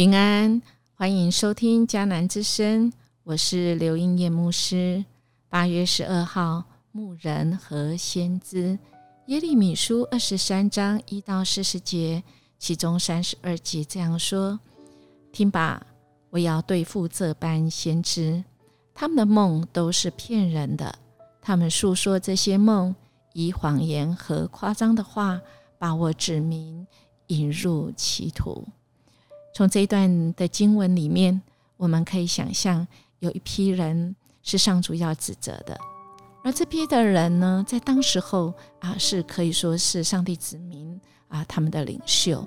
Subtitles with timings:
[0.00, 0.62] 平安，
[0.94, 2.90] 欢迎收听迦南之声，
[3.22, 5.04] 我是刘英叶牧师。
[5.50, 8.78] 八月十二号，牧人和先知
[9.26, 12.22] 耶利米书二十三章一到四十节，
[12.58, 14.58] 其中三十二节这样说
[15.32, 15.86] ：“听吧，
[16.30, 18.42] 我要对付这般先知，
[18.94, 20.98] 他们的梦都是骗人的，
[21.42, 22.94] 他们诉说这些梦，
[23.34, 25.42] 以谎言和夸张的话，
[25.78, 26.86] 把我指明
[27.26, 28.66] 引入歧途。”
[29.54, 31.40] 从这一段的经文里面，
[31.76, 32.86] 我们可以想象，
[33.18, 35.78] 有一批人是上主要指责的，
[36.44, 42.46] 而这批的人呢，在当时候啊，是可以说是上帝子民啊，他们的领袖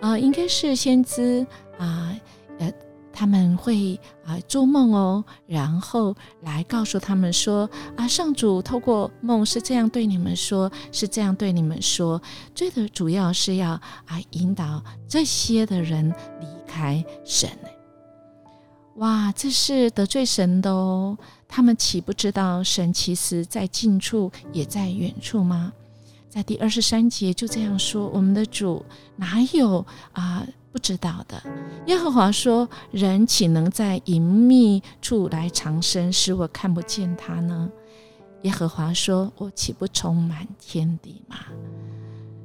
[0.00, 1.46] 啊，应该是先知
[1.78, 2.14] 啊，
[2.58, 2.72] 呃。
[3.20, 12.18] 他们会啊做梦哦，然后来告诉他们说啊，上主透过梦是这样对你们说，是这样对你们说。
[12.54, 16.08] 最的主要是要啊引导这些的人
[16.40, 17.50] 离开神。
[18.94, 21.18] 哇，这是得罪神的哦！
[21.46, 25.74] 他们岂不知道神其实在近处也在远处吗？
[26.30, 28.82] 在第二十三节就这样说：我们的主
[29.16, 30.46] 哪有啊？
[30.72, 31.42] 不知道的，
[31.86, 37.68] 耶和华说：“人岂能在隐秘处来藏身，使我看不见他呢？”
[38.42, 41.38] 耶和华说：“我岂不充满天地吗？”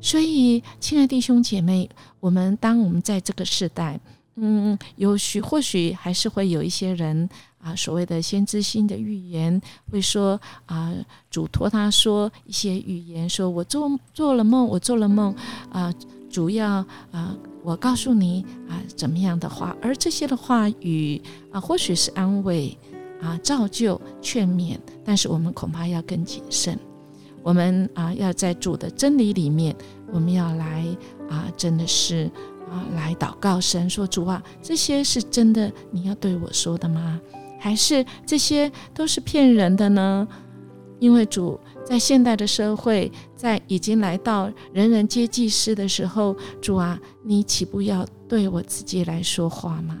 [0.00, 3.98] 所以，亲爱弟兄姐妹，我们当我们在这个时代，
[4.36, 7.28] 嗯，有许或许还是会有一些人
[7.62, 9.60] 啊，所谓的先知性的预言，
[9.90, 10.92] 会说啊，
[11.30, 15.34] 嘱托他说一些语言，说我做做了梦，我做了梦
[15.70, 15.94] 啊，
[16.30, 17.36] 主要啊。
[17.64, 22.76] 我告诉你啊，怎么样的话，而这些的话语啊，或许是安慰
[23.20, 26.76] 啊、造就、劝勉，但是我们恐怕要更谨慎。
[27.40, 29.76] 我们啊，要在主的真理里面，
[30.12, 30.84] 我们要来
[31.30, 32.28] 啊，真的是
[32.68, 37.20] 啊，来祷告神说：主啊，这些是真的，你要对我说的吗？
[37.62, 40.26] 还是这些都是骗人的呢？
[40.98, 41.60] 因为主。
[41.84, 49.98] 在现代的社会，在已经来到人人皆祭司的时候，主啊，你岂不要对我自己来说话吗？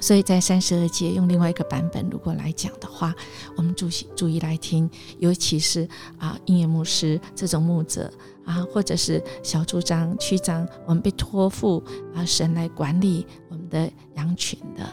[0.00, 3.12] 所以在三十二节用另外一个版本，如果来讲的话，
[3.56, 5.86] 我们注意注意来听，尤其是
[6.16, 8.10] 啊，音乐牧师这种牧者
[8.44, 11.82] 啊，或者是小组长、区长，我们被托付
[12.14, 14.88] 啊，神来管理我们的羊群的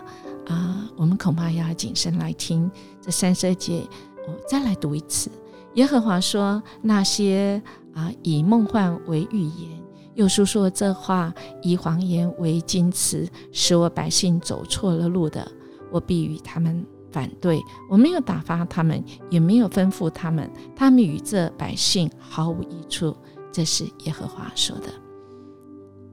[0.47, 2.69] 啊，我们恐怕要谨慎来听
[3.01, 3.87] 这三十二节，
[4.27, 5.29] 我再来读一次。
[5.73, 7.61] 耶和华说：“那些
[7.93, 9.81] 啊以梦幻为预言，
[10.13, 15.45] 又述说这话以谎言为金词，使我百姓走错了路的，
[15.91, 17.61] 我必与他们反对。
[17.89, 23.15] 我没有打发他们，也没有吩咐他们，他们与这百姓毫无益处。”
[23.51, 25.04] 这是耶和华说的。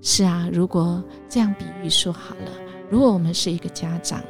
[0.05, 2.51] 是啊，如果这样比喻说好了，
[2.91, 4.21] 如果我们是一个家长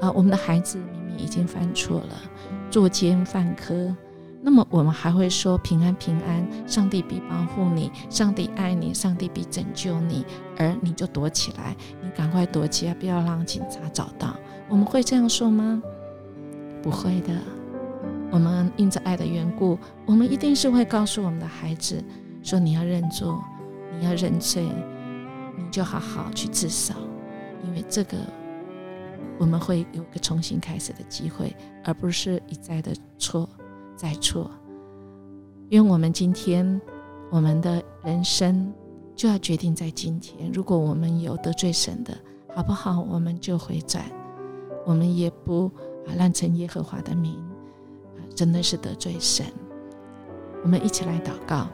[0.00, 2.22] 啊，我们的孩子明明已经犯错了，
[2.70, 3.94] 作奸犯科。
[4.40, 10.24] 那么我们还会说平安平安，上帝必保护你，上帝爱你，上帝必拯救你，
[10.56, 14.36] 而你就躲起来，你赶快躲起来，不要让警察找到。
[14.68, 15.82] 我们会这样说吗？
[16.80, 17.34] 不会的。
[18.30, 19.76] 我们因着爱的缘故，
[20.06, 22.02] 我们一定是会告诉我们的孩子
[22.42, 23.42] 说：你要认错，
[23.98, 24.66] 你要认罪，
[25.56, 26.94] 你就好好去自首，
[27.64, 28.16] 因为这个
[29.38, 31.54] 我们会有个重新开始的机会，
[31.84, 33.48] 而不是一再的错。
[33.94, 34.50] 再错，
[35.68, 36.80] 愿我们今天
[37.30, 38.72] 我们的人生
[39.14, 40.50] 就要决定在今天。
[40.50, 42.12] 如果我们有得罪神的，
[42.52, 43.00] 好不好？
[43.00, 44.04] 我们就回转，
[44.84, 45.70] 我们也不
[46.08, 47.34] 啊乱称耶和华的名
[48.16, 49.46] 啊，真的是得罪神。
[50.64, 51.68] 我们一起来祷告，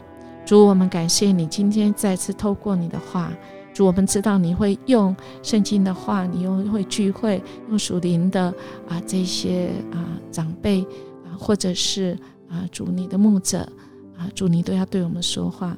[0.49, 3.31] 主，我们感谢你今天再次透过你的话，
[3.75, 8.45] 主，我们知道你会用圣经的话，你又会聚会用属灵的
[8.89, 10.81] 啊这些啊长辈
[11.23, 11.37] 啊。
[11.39, 12.19] 或者是
[12.49, 13.59] 啊，主你的牧者
[14.17, 15.77] 啊，主你都要对我们说话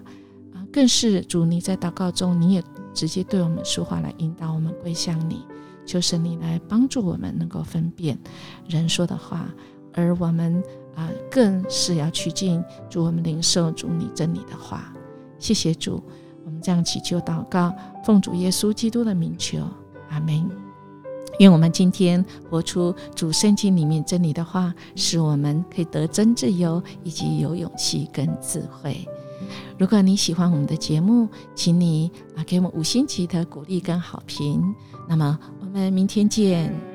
[0.55, 2.62] 啊，更是主你在祷告中，你也
[2.94, 5.44] 直接对我们说话，来引导我们归向你，
[5.84, 8.16] 求神你来帮助我们能够分辨
[8.69, 9.52] 人说的话，
[9.94, 10.62] 而我们
[10.94, 14.92] 啊，更是要去进主我们领受主你真理的话。
[15.38, 16.02] 谢谢主，
[16.44, 17.72] 我们这样祈求祷告，
[18.04, 19.58] 奉主耶稣基督的名求，
[20.10, 20.48] 阿门。
[21.38, 29.08] 愿我们今天活出主圣经里面真理的话，使我们可以得真自由，以及有勇气跟智慧。
[29.78, 34.62] 如果你喜欢我们的节目，请你啊给我们五星级的鼓励跟好评。
[35.08, 36.89] 那么我们明天见。